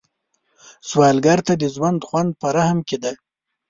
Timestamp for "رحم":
2.55-2.79